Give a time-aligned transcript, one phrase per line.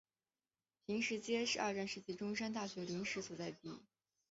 [0.87, 3.81] 坪石街是二战时期中山大学临时所在地。